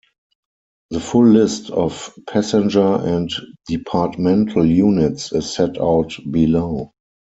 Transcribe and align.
The 0.89 0.99
full 0.99 1.27
list 1.27 1.69
of 1.69 2.17
passenger 2.27 2.81
and 2.95 3.29
departmental 3.67 4.65
units 4.65 5.31
is 5.31 5.53
set 5.53 5.79
out 5.79 6.15
below. 6.31 6.91